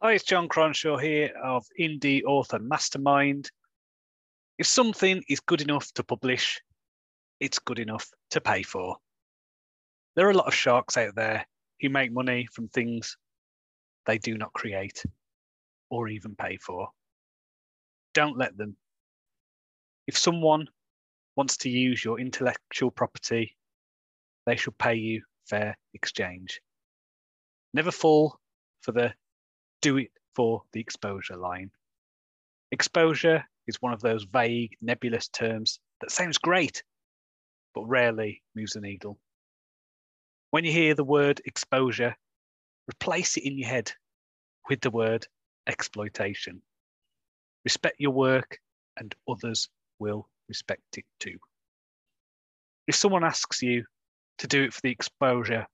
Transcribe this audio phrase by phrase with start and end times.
[0.00, 3.50] Hi, it's Jon Cronshaw here of Indie Author Mastermind.
[4.56, 6.60] If something is good enough to publish,
[7.40, 8.98] it's good enough to pay for.
[10.14, 11.44] There are a lot of sharks out there
[11.80, 13.16] who make money from things
[14.06, 15.02] they do not create
[15.90, 16.90] or even pay for.
[18.14, 18.76] Don't let them.
[20.06, 20.68] If someone
[21.34, 23.56] wants to use your intellectual property,
[24.46, 26.60] they should pay you fair exchange.
[27.74, 28.38] Never fall
[28.82, 29.12] for the
[29.80, 31.70] do it for the exposure line.
[32.70, 36.82] Exposure is one of those vague, nebulous terms that sounds great,
[37.74, 39.18] but rarely moves the needle.
[40.50, 42.16] When you hear the word exposure,
[42.88, 43.92] replace it in your head
[44.68, 45.26] with the word
[45.66, 46.62] exploitation.
[47.64, 48.58] Respect your work,
[48.96, 49.68] and others
[49.98, 51.38] will respect it too.
[52.86, 53.84] If someone asks you
[54.38, 55.66] to do it for the exposure,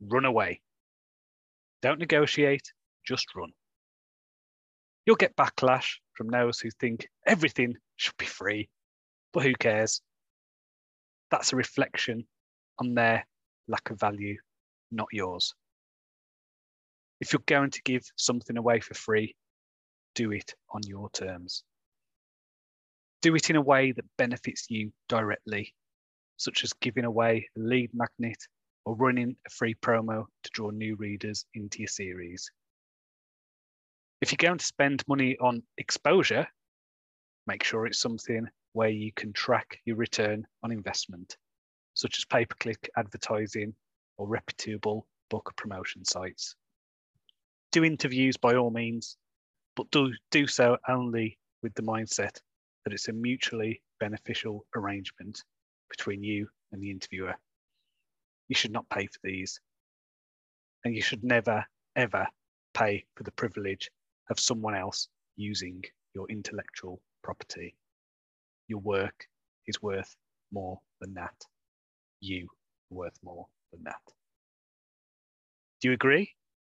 [0.00, 0.60] run away.
[1.80, 2.72] Don't negotiate,
[3.08, 3.52] just run.
[5.06, 8.68] You'll get backlash from those who think everything should be free,
[9.32, 10.02] but who cares?
[11.30, 12.26] That's a reflection
[12.78, 13.26] on their
[13.66, 14.36] lack of value,
[14.92, 15.54] not yours.
[17.20, 19.34] If you're going to give something away for free,
[20.14, 21.64] do it on your terms.
[23.22, 25.74] Do it in a way that benefits you directly,
[26.36, 28.38] such as giving away a lead magnet
[28.84, 32.50] or running a free promo to draw new readers into your series.
[34.20, 36.46] If you're going to spend money on exposure,
[37.46, 41.36] make sure it's something where you can track your return on investment,
[41.94, 43.74] such as pay per click advertising
[44.16, 46.56] or reputable book promotion sites.
[47.70, 49.16] Do interviews by all means,
[49.76, 52.40] but do, do so only with the mindset
[52.84, 55.44] that it's a mutually beneficial arrangement
[55.90, 57.34] between you and the interviewer.
[58.48, 59.60] You should not pay for these.
[60.84, 62.26] And you should never, ever
[62.74, 63.90] pay for the privilege
[64.30, 65.82] of someone else using
[66.14, 67.74] your intellectual property.
[68.68, 69.26] Your work
[69.66, 70.14] is worth
[70.52, 71.34] more than that.
[72.20, 72.48] You
[72.90, 74.00] are worth more than that.
[75.80, 76.32] Do you agree?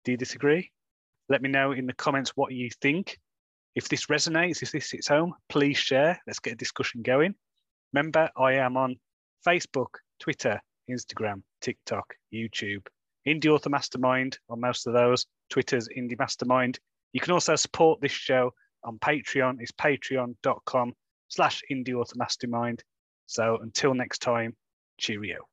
[0.05, 0.71] Do you disagree?
[1.29, 3.17] Let me know in the comments what you think.
[3.75, 6.21] If this resonates, if this hits home, please share.
[6.27, 7.35] Let's get a discussion going.
[7.93, 8.97] Remember, I am on
[9.47, 9.87] Facebook,
[10.19, 12.85] Twitter, Instagram, TikTok, YouTube,
[13.27, 15.25] Indie Author Mastermind on most of those.
[15.49, 16.79] Twitter's Indie Mastermind.
[17.13, 19.57] You can also support this show on Patreon.
[19.59, 20.93] It's patreon.com
[21.27, 22.83] slash indie mastermind.
[23.27, 24.55] So until next time,
[24.97, 25.45] cheerio.